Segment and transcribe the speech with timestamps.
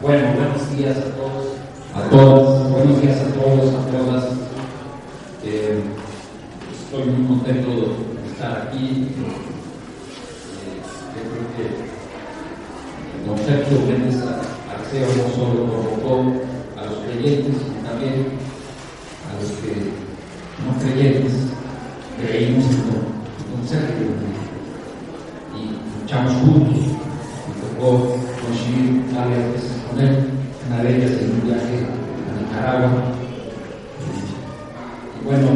[0.00, 1.56] Bueno, buenos días a todos,
[1.92, 4.24] a todas, buenos días a todos, a todas.
[5.42, 5.82] Eh,
[6.72, 9.08] estoy muy contento de estar aquí.
[10.54, 10.78] Eh,
[11.14, 11.64] yo creo que
[13.16, 14.22] el concepto Méndez
[14.70, 16.32] Arceo no solo provocó
[16.76, 18.38] a los creyentes, sino también
[19.26, 19.72] a los que
[20.64, 21.34] no creyentes
[22.22, 22.86] creímos en el
[23.50, 24.04] concepto
[25.56, 26.86] y luchamos juntos.
[27.48, 28.17] Me tocó
[30.78, 31.76] una de ellas en un viaje
[32.28, 32.90] a Nicaragua.
[35.20, 35.48] Y bueno,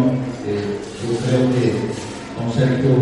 [0.46, 1.64] eh, yo creo que
[2.38, 2.92] don Sergio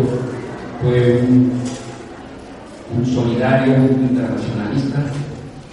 [0.81, 4.99] fue un, solidario, un internacionalista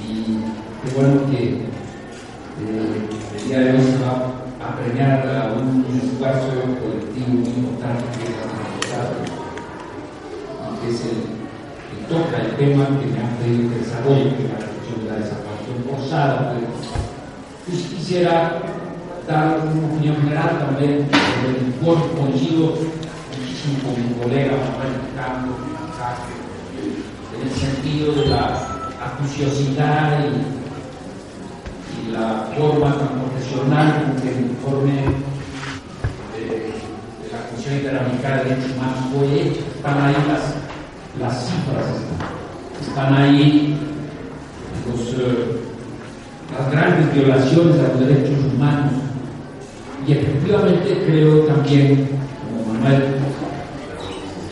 [0.01, 0.39] y
[0.83, 1.67] qué bueno que eh,
[3.37, 4.13] el día de hoy se va
[4.65, 6.49] a premiar a un, un esfuerzo
[6.81, 8.47] colectivo muy importante que es la
[10.65, 11.19] y que es el,
[11.89, 15.17] que toca el tema que me han pedido que desarrolle, es la cuestión de la
[15.17, 15.49] desaparición
[16.09, 16.55] forzada.
[17.67, 18.63] Pues, quisiera
[19.27, 22.75] dar una opinión general también sobre el informe, coincido
[23.39, 25.53] muchísimo con mi colega Manuel Campo,
[27.37, 28.45] en el sentido de la
[29.05, 30.25] acuciosidad
[31.93, 34.93] y la forma tan profesional con que el informe
[36.35, 36.73] de,
[37.31, 39.61] la Comisión Interamericana de Derechos Humanos fue hecho.
[39.77, 40.55] Están ahí las,
[41.21, 41.87] las cifras,
[42.81, 43.77] están ahí
[44.87, 45.68] los, eh,
[46.57, 48.93] las grandes violaciones a los derechos humanos.
[50.07, 52.09] Y efectivamente creo también,
[52.41, 53.03] como Manuel,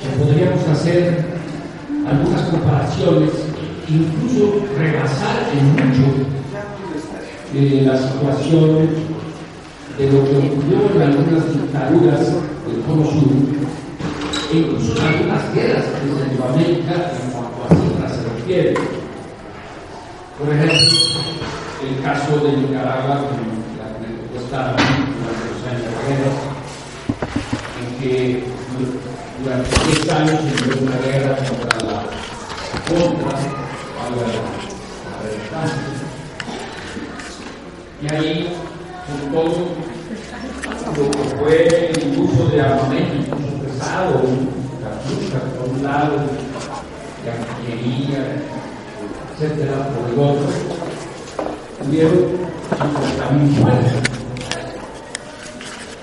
[0.02, 1.24] que podríamos hacer
[2.06, 3.30] algunas comparaciones,
[3.89, 6.27] incluso rebasar en mucho
[7.52, 8.89] de la situación
[9.97, 13.33] de lo que ocurrió en algunas dictaduras del Cono Sur,
[14.52, 18.74] e incluso en algunas guerras de Centroamérica en cuanto a cifras se refiere.
[20.39, 20.77] Por ejemplo,
[21.83, 23.37] el caso de Nicaragua, con
[23.77, 26.33] la estar durante los años guerra,
[27.81, 28.45] en que
[29.42, 31.98] durante 10 años se dio una guerra contra la
[32.89, 34.17] contra la,
[35.03, 35.97] la resistencia
[38.03, 38.57] y ahí,
[39.07, 39.75] con todo
[40.97, 44.23] lo que fue el uso de armamento, incluso pesado,
[44.83, 46.17] cartuchas por un lado,
[47.25, 48.42] de artillería,
[49.33, 50.76] etcétera, por el otro,
[51.91, 53.92] 50 mil muertes.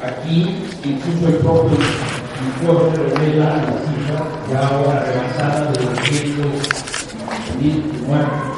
[0.01, 1.77] Aquí, incluso el propio
[2.45, 6.45] informe revela la cifra ya ahora rebasada de 200
[7.59, 7.77] mil
[8.07, 8.53] muertos.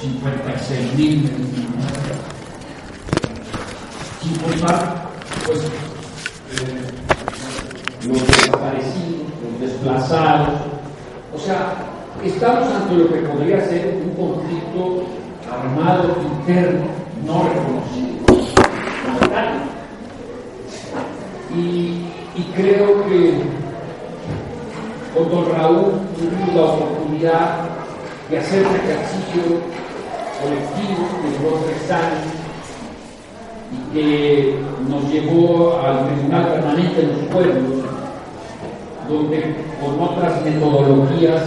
[0.00, 1.30] 56 mil
[4.22, 5.10] sin contar
[5.46, 5.68] pues eh,
[8.06, 10.48] los desaparecidos, los desplazados.
[11.34, 11.74] O sea,
[12.24, 15.04] estamos ante lo que podría ser un conflicto
[15.54, 16.84] armado interno
[17.26, 18.14] no reconocido.
[21.54, 23.42] Y, y creo que
[25.14, 27.58] con don Raúl tuvimos la oportunidad
[28.28, 29.42] de hacer un ejercicio
[30.42, 32.24] colectivo que duró tres años
[33.72, 37.84] y que nos llevó al Tribunal Permanente de los Pueblos,
[39.08, 41.42] donde con otras metodologías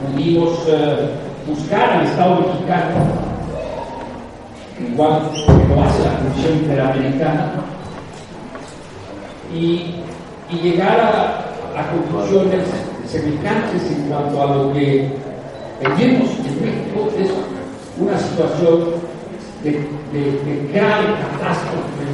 [0.00, 1.10] pudimos eh,
[1.46, 2.94] buscar al Estado mexicano,
[4.80, 7.52] igual que lo hace la Comisión Interamericana,
[9.54, 9.96] y,
[10.50, 12.66] y llegar a, a conclusiones
[13.06, 15.10] semejantes en cuanto a lo que
[15.80, 17.30] tenemos en México es
[17.98, 18.94] una situación
[19.62, 22.04] de, de, grave catástrofe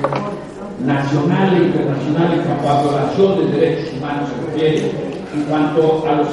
[0.84, 4.92] nacional e internacional en cuanto a violación de derechos humanos se refiere,
[5.34, 6.28] en cuanto a los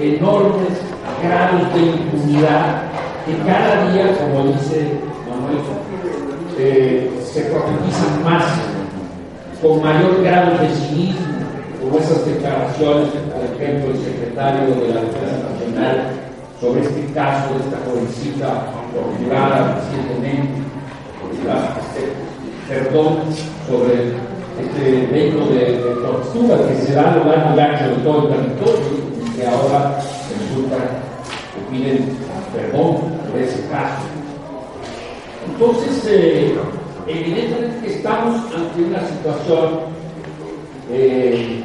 [0.00, 2.82] enormes grados de impunidad
[3.24, 5.58] que cada día, como dice Manuel,
[6.58, 8.44] eh, se profundizan más,
[9.60, 11.26] con mayor grado de cinismo,
[11.80, 16.26] como esas declaraciones, por ejemplo, el secretario de la Defensa Nacional
[16.60, 20.62] sobre este caso de esta jovencita torturada recientemente,
[21.92, 22.12] este,
[22.68, 23.18] perdón,
[23.68, 24.14] sobre
[24.58, 28.22] este vehículo de, de, tortura que se da a lo largo y ancho de todo
[28.22, 28.80] el territorio
[29.26, 31.05] y que ahora resulta
[31.76, 32.08] piden
[32.52, 32.96] perdón
[33.30, 34.02] por ese caso.
[35.48, 36.54] Entonces, eh,
[37.06, 39.80] evidentemente estamos ante una situación
[40.90, 41.62] eh,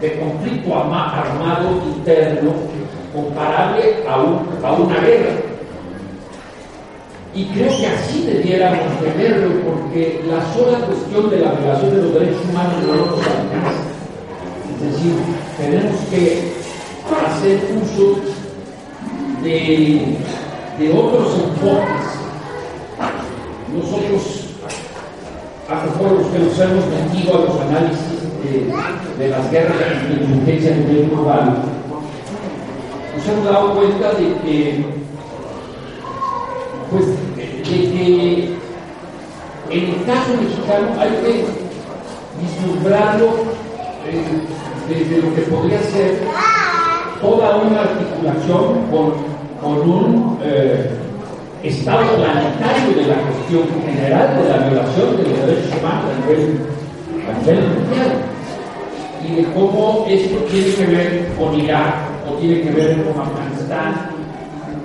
[0.00, 2.52] de conflicto armado interno
[3.14, 5.34] comparable a, un, a una guerra.
[7.34, 12.14] Y creo que así debiéramos tenerlo, porque la sola cuestión de la violación de los
[12.14, 13.88] derechos humanos no nos alcanza.
[14.74, 15.14] Es decir,
[15.58, 16.52] tenemos que
[17.26, 18.37] hacer uso
[19.48, 22.04] de otros enfoques.
[23.74, 24.44] Nosotros,
[25.68, 28.18] a lo los que nos hemos metido a los análisis
[29.18, 31.56] de, las guerras de inteligencia a nivel global,
[33.16, 34.84] nos hemos dado cuenta de que,
[36.90, 37.06] pues,
[37.36, 38.58] de que
[39.70, 41.44] en el caso mexicano hay que
[42.40, 43.26] vislumbrarlo
[44.06, 44.24] eh,
[44.88, 46.20] desde lo que podría ser
[47.20, 49.27] toda una articulación con,
[49.62, 50.90] un eh,
[51.62, 56.60] estado planetario de la cuestión general de la violación de los derechos humanos a nivel
[57.46, 58.28] mundial
[59.26, 61.94] y de cómo esto tiene que ver con Irak
[62.28, 64.10] o tiene que ver con Afganistán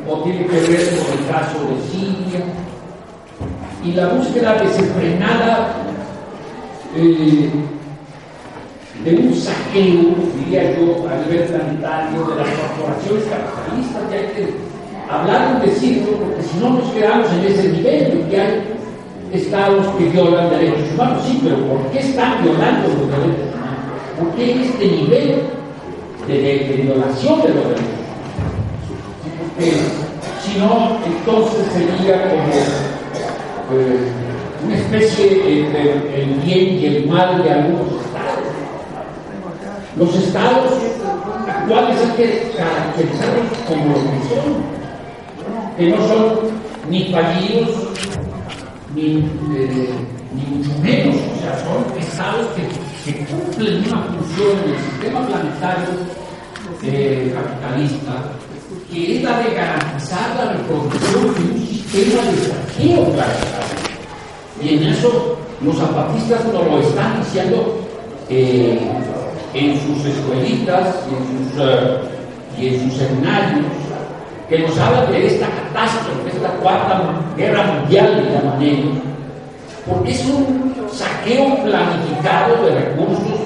[0.09, 2.45] o tiene que ver con el caso de Siria.
[3.83, 5.73] Y la búsqueda desenfrenada
[6.95, 7.49] eh,
[9.03, 14.53] de un saqueo, diría yo, a nivel planetario de las corporaciones capitalistas, que hay que
[15.09, 18.63] hablar y decirlo, porque si no nos quedamos en ese nivel, que hay
[19.33, 21.23] estados que violan derechos humanos.
[21.25, 23.79] Sí, pero ¿por qué están violando los derechos humanos?
[24.19, 25.41] ¿Por qué este nivel
[26.27, 27.89] de, violación de los derechos
[28.37, 28.53] humanos?
[29.55, 29.71] Porque
[30.43, 32.53] si no, entonces sería como
[33.73, 34.11] eh,
[34.65, 38.03] una especie entre el bien y el mal de algunos.
[39.95, 40.73] Los estados
[41.47, 46.39] actuales hay que caracterizarlos como lo que son, que no son
[46.89, 47.69] ni fallidos,
[48.95, 49.17] ni,
[49.55, 49.89] eh,
[50.33, 52.93] ni mucho menos, o sea, son estados que,
[53.25, 55.89] cumplen una función en el sistema planetario
[56.81, 58.23] eh, capitalista,
[58.89, 63.83] que es la de garantizar la reproducción de un sistema de saqueo planetario.
[64.61, 67.79] Y en eso los zapatistas nos lo están diciendo
[68.29, 68.79] eh,
[69.53, 71.97] en sus escuelitas y en sus, eh,
[72.57, 73.65] y en sus seminarios,
[74.49, 77.01] que nos hablan de esta catástrofe, esta cuarta
[77.37, 78.97] guerra mundial, de llaman ellos,
[79.87, 83.39] porque es un saqueo planificado de recursos,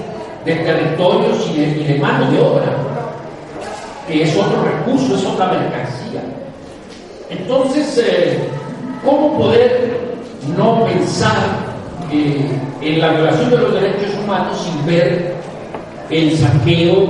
[0.46, 2.66] de territorios y de, mano de obra,
[4.08, 6.22] que es otro recurso, es otra mercancía.
[7.30, 8.40] Entonces, eh,
[9.04, 10.08] ¿cómo poder
[10.58, 11.36] no pensar
[12.12, 15.37] en la violación de los derechos humanos sin ver
[16.10, 17.08] el saqueo,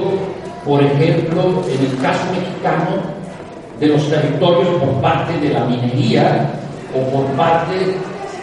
[0.66, 3.18] por ejemplo, en el caso mexicano,
[3.80, 6.50] de los territorios por parte de la minería
[6.96, 7.96] o por parte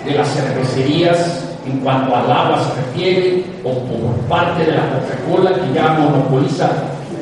[0.05, 5.55] de las cervecerías en cuanto al agua se refiere, o por parte de la Coca-Cola
[5.55, 6.71] que ya monopoliza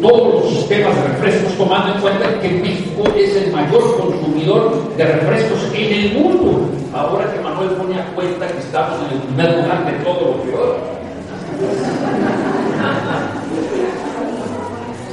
[0.01, 5.05] todos los sistemas de refrescos, tomando en cuenta que México es el mayor consumidor de
[5.05, 6.69] refrescos en el mundo.
[6.93, 10.43] Ahora que Manuel pone a cuenta que estamos en el primer lugar de todo lo
[10.43, 10.77] peor.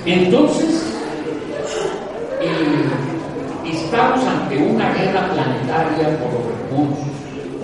[0.06, 0.84] Entonces,
[2.42, 7.06] eh, estamos ante una guerra planetaria por los recursos,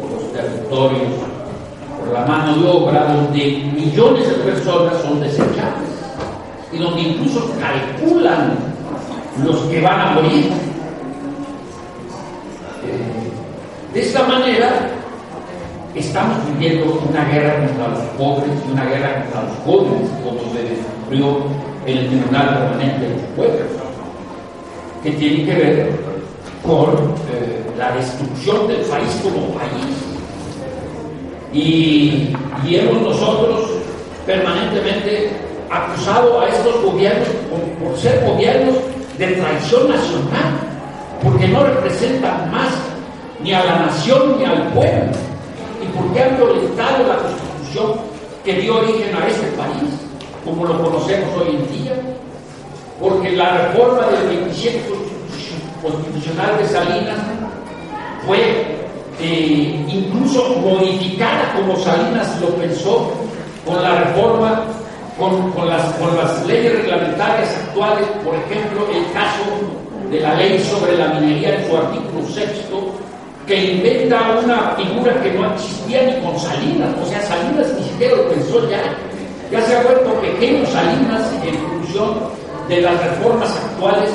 [0.01, 1.13] por los territorios,
[1.99, 5.89] por la mano de obra, donde millones de personas son desechables
[6.73, 8.55] y donde incluso calculan
[9.43, 10.51] los que van a morir.
[12.83, 14.89] Eh, de esta manera,
[15.95, 20.63] estamos viviendo una guerra contra los pobres y una guerra contra los jóvenes, como se
[20.63, 23.67] descubrió en el Tribunal Permanente de los Pueblos,
[25.03, 25.89] que tiene que ver
[26.65, 26.93] con
[27.31, 29.85] eh, la destrucción del país como país.
[31.53, 33.69] Y, y hemos nosotros
[34.25, 35.31] permanentemente
[35.69, 37.27] acusado a estos gobiernos
[37.81, 38.75] por, ser gobiernos
[39.17, 40.51] de traición nacional,
[41.23, 42.69] porque no representan más
[43.41, 45.11] ni a la nación ni al pueblo,
[45.81, 47.93] y porque han violentado la constitución
[48.43, 50.04] que dio origen a este país,
[50.45, 51.93] como lo conocemos hoy en día,
[53.01, 54.81] porque la reforma del 27
[55.81, 57.17] constitucional de Salinas
[58.25, 58.77] fue
[59.19, 63.11] eh, incluso modificada como Salinas lo pensó
[63.65, 64.63] con la reforma
[65.17, 69.43] con, las, con las leyes reglamentarias actuales, por ejemplo, el caso
[70.11, 72.91] de la ley sobre la minería en su artículo sexto,
[73.47, 78.17] que inventa una figura que no existía ni con Salinas, o sea, Salinas ni siquiera
[78.17, 78.81] lo pensó ya,
[79.55, 82.15] ya se ha vuelto pequeño Salinas en función
[82.67, 84.09] de las reformas actuales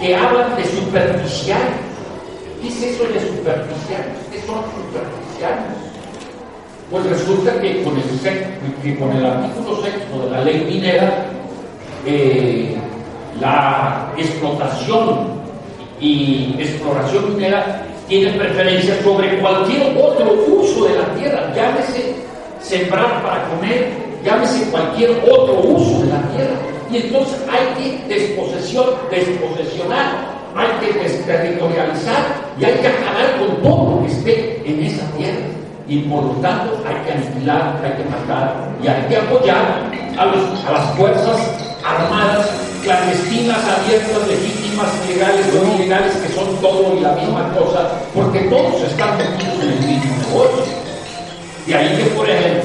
[0.00, 1.76] que hablan de superficiales.
[2.60, 4.16] ¿Qué es eso de superficiales?
[4.32, 5.64] ¿Qué son superficiales?
[6.90, 7.96] Pues resulta que con
[9.16, 11.26] el, artículo sexto de la ley minera,
[12.06, 12.76] eh,
[13.40, 15.34] la explotación
[16.00, 22.14] y exploración minera tiene preferencia sobre cualquier otro uso de la tierra, llámese
[22.60, 26.56] sembrar para comer, llámese cualquier otro uso de la tierra.
[26.90, 32.24] Y entonces hay que desposesión, desposesionar hay que desterritorializar
[32.58, 35.46] y hay que acabar con todo lo que esté en esa tierra.
[35.86, 40.26] Y por lo tanto hay que aniquilar, hay que matar y hay que apoyar a,
[40.26, 41.40] las fuerzas
[41.84, 42.48] armadas
[42.82, 48.80] clandestinas, abiertas, legítimas, legales o ilegales, que son todo y la misma cosa, porque todos
[48.82, 50.64] están metidos en el mismo negocio.
[51.66, 52.63] De ahí que, por ejemplo,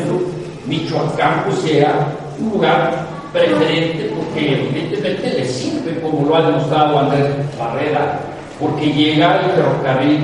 [0.70, 2.08] Michoacán pues, sea
[2.40, 7.26] un lugar preferente porque evidentemente le sirve, como lo ha demostrado Andrés
[7.58, 8.20] Barrera,
[8.60, 10.20] porque llega el ferrocarril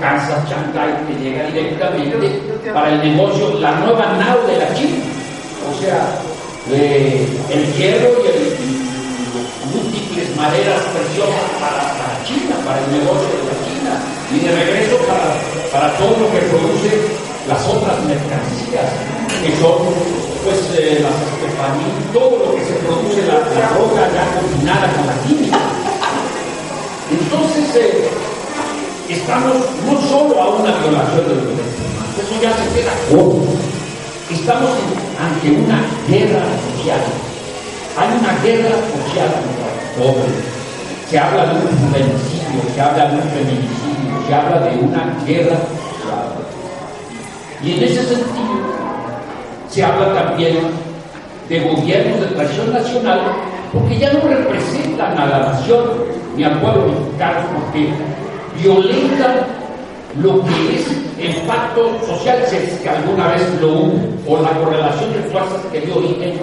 [0.00, 4.98] Kansas Shanghai que llega directamente para el negocio, la nueva nao de la China.
[5.70, 6.18] O sea,
[6.70, 8.74] el hierro y el,
[9.72, 13.92] múltiples maderas preciosas para, para, China, para el negocio de la China,
[14.32, 15.34] y de regreso para,
[15.72, 18.88] para todo lo que produce las otras mercancías,
[19.42, 19.92] que son
[20.44, 21.34] pues eh, las
[22.12, 25.58] todo lo que se produce, la, la roca ya combinada con la química.
[27.10, 28.08] Entonces, eh,
[29.08, 33.44] estamos no solo a una violación de los derechos humanos, eso ya se queda corto.
[34.30, 34.70] Estamos
[35.20, 37.00] ante una guerra social.
[37.96, 40.34] Hay una guerra social contra los pobres.
[41.10, 45.58] Se habla de un feminicidio, se habla de un feminicidio, se habla de una guerra.
[47.64, 48.34] Y en ese sentido,
[49.70, 50.58] se habla también
[51.48, 53.20] de gobiernos de tradición nacional,
[53.72, 55.80] porque ya no representan a la nación
[56.36, 57.88] ni al pueblo mexicano, porque
[58.60, 59.46] violentan
[60.20, 60.86] lo que es
[61.18, 63.94] el pacto social, si es que alguna vez lo hubo,
[64.28, 66.34] o la correlación de fuerzas que dio origen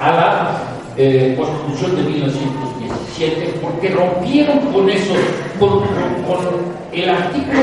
[0.00, 0.58] a la
[0.96, 5.14] eh, Constitución de 1917, porque rompieron con eso,
[5.58, 5.82] con,
[6.92, 7.60] el artículo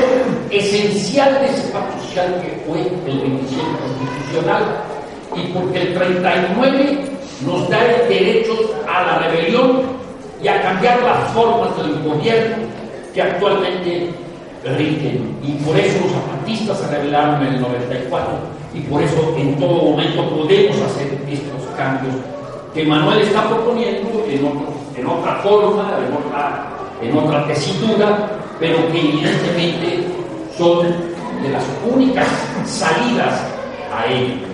[0.50, 4.62] esencial de ese pacto que fue el 27 constitucional,
[5.34, 6.98] y porque el 39
[7.46, 8.52] nos da el derecho
[8.86, 9.82] a la rebelión
[10.42, 12.56] y a cambiar las formas del gobierno
[13.14, 14.10] que actualmente
[14.64, 15.36] rigen.
[15.42, 18.32] Y por eso los zapatistas se rebelaron en el 94
[18.74, 22.14] y por eso en todo momento podemos hacer estos cambios
[22.74, 26.68] que Manuel está proponiendo en, en otra forma, en otra,
[27.02, 30.06] en otra tesitura, pero que evidentemente
[30.56, 31.11] son
[31.42, 32.26] de las únicas
[32.64, 33.40] salidas
[33.94, 34.46] a ello.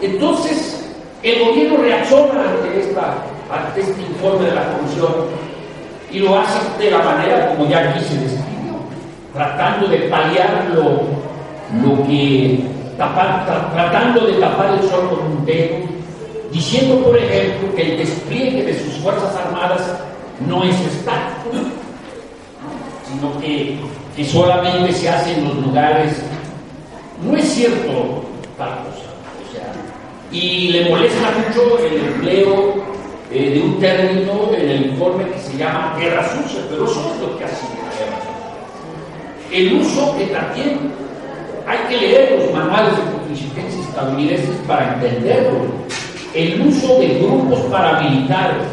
[0.00, 0.90] Entonces,
[1.22, 3.14] el gobierno reacciona ante, esta,
[3.50, 5.12] ante este informe de la comisión
[6.10, 8.74] y lo hace de la manera como ya aquí se describió,
[9.32, 11.02] tratando de paliar lo,
[11.82, 12.64] lo que
[12.98, 15.76] tapar, tratando de tapar el sol con un dedo,
[16.52, 19.82] diciendo, por ejemplo, que el despliegue de sus Fuerzas Armadas
[20.46, 21.56] no es estático,
[23.08, 23.78] sino que,
[24.16, 26.22] que solamente se hace en los lugares.
[27.24, 28.24] No es cierto
[28.58, 29.12] tal cosa
[30.32, 32.74] y le molesta mucho el empleo
[33.30, 37.20] eh, de un término en el informe que se llama guerra sucia, pero eso es
[37.20, 38.18] lo que hace la guerra
[39.52, 40.78] El uso que también
[41.66, 45.60] hay que leer los manuales de contingencia estadounidenses para entenderlo.
[46.34, 48.66] El uso de grupos paramilitares,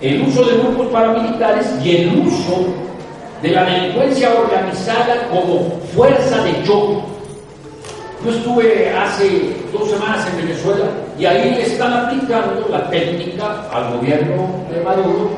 [0.00, 2.66] el uso de grupos paramilitares y el uso
[3.46, 6.98] de la delincuencia organizada como fuerza de choque
[8.24, 10.86] yo estuve hace dos semanas en Venezuela
[11.16, 15.30] y ahí están aplicando la técnica al gobierno de Maduro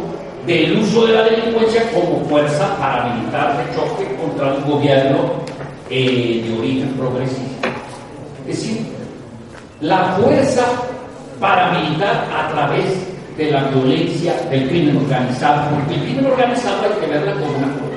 [0.46, 5.18] del uso de la delincuencia como fuerza paramilitar de choque contra un gobierno
[5.90, 7.68] eh, de origen progresista.
[8.48, 8.86] Es decir,
[9.82, 10.64] la fuerza
[11.38, 12.86] paramilitar a través
[13.36, 17.87] de la violencia del crimen organizado, porque el crimen organizado hay que verla como una.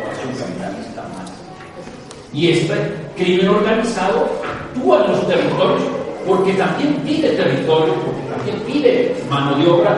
[2.33, 2.73] Y este
[3.17, 5.81] crimen organizado actúa en los territorios
[6.25, 9.97] porque también pide territorio, porque también pide mano de obra,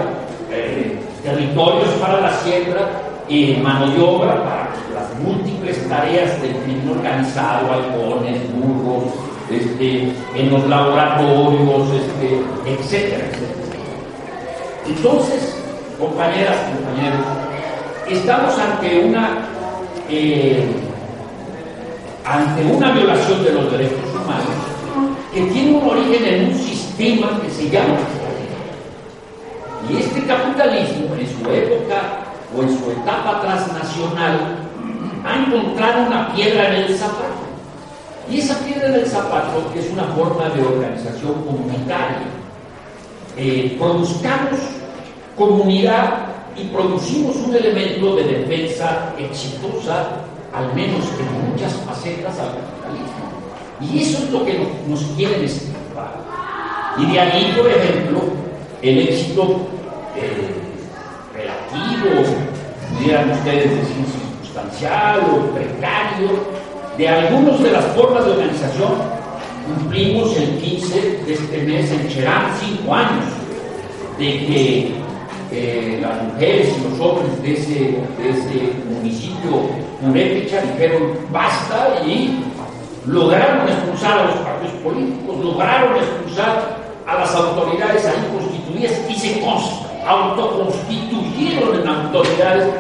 [0.51, 2.89] eh, territorios para la siembra
[3.27, 9.13] y mano de obra para las múltiples tareas del crimen organizado, halcones, burros,
[9.51, 13.25] este, en los laboratorios, este, etcétera,
[14.87, 15.55] Entonces,
[15.99, 17.25] compañeras, compañeros,
[18.09, 19.29] estamos ante una
[20.09, 20.65] eh,
[22.25, 24.73] ante una violación de los derechos humanos
[25.33, 27.97] que tiene un origen en un sistema que se llama.
[29.89, 32.19] Y este capitalismo, en su época
[32.55, 34.57] o en su etapa transnacional,
[35.25, 37.43] ha encontrado una piedra en el zapato.
[38.29, 42.21] Y esa piedra en el zapato es una forma de organización comunitaria.
[43.35, 44.59] Eh, produzcamos
[45.35, 50.09] comunidad y producimos un elemento de defensa exitosa
[50.53, 53.33] al menos en muchas facetas al capitalismo.
[53.81, 56.13] Y eso es lo que nos, quieren explicar.
[56.97, 58.21] Y de ahí, por ejemplo,
[58.81, 59.67] el éxito
[60.15, 60.53] eh,
[61.33, 62.23] relativo
[62.93, 66.63] pudieran ustedes decir circunstancial o precario,
[66.97, 68.91] de algunas de las formas de organización,
[69.65, 73.25] cumplimos el 15 de este mes en Cherán cinco años
[74.19, 74.91] de que
[75.51, 79.69] eh, las mujeres y los hombres de ese, de ese municipio
[80.03, 82.43] purépecha dijeron basta y
[83.07, 89.43] lograron expulsar a los partidos políticos, lograron expulsar a las autoridades ahí constituidas y se
[90.05, 92.73] autoconstituyeron en autoridades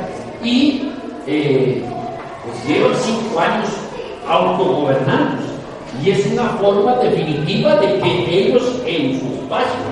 [0.43, 0.89] y
[1.27, 1.83] eh,
[2.43, 3.69] pues llevan cinco años
[4.27, 5.53] autogobernándose.
[6.03, 9.83] Y es una forma definitiva de que ellos en su espacio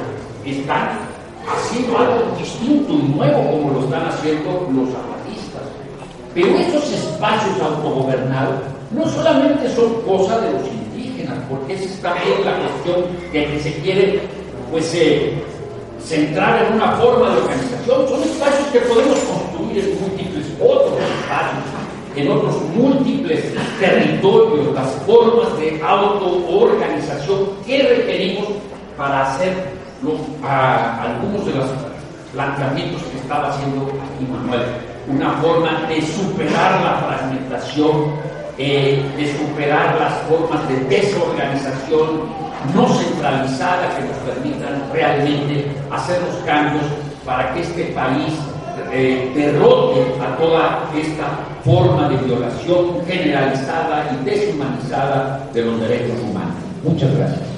[0.45, 1.00] están
[1.47, 5.11] haciendo algo distinto y nuevo como lo están haciendo los.
[6.33, 8.55] Pero esos espacios autogobernados
[8.91, 13.59] no solamente son cosa de los indígenas, porque esa es también la cuestión de que
[13.59, 14.21] se quiere
[14.71, 15.33] pues, eh,
[16.03, 21.63] centrar en una forma de organización, son espacios que podemos construir en múltiples otros espacios,
[22.15, 23.45] en otros múltiples
[23.79, 28.47] territorios, las formas de autoorganización que requerimos
[28.97, 29.53] para hacer
[30.43, 31.65] algunos de los
[32.33, 34.90] planteamientos que estaba haciendo aquí Manuel.
[35.08, 38.13] Una forma de superar la fragmentación,
[38.58, 42.29] eh, de superar las formas de desorganización
[42.75, 46.84] no centralizada que nos permitan realmente hacer los cambios
[47.25, 48.34] para que este país
[48.91, 56.55] eh, derrote a toda esta forma de violación generalizada y deshumanizada de los derechos humanos.
[56.84, 57.50] Muchas gracias.